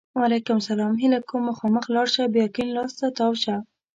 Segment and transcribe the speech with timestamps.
[0.17, 0.93] وعلیکم سلام!
[1.01, 1.41] هیله کوم!
[1.49, 2.23] مخامخ لاړ شه!
[2.35, 3.55] بیا کیڼ لاس ته تاو شه!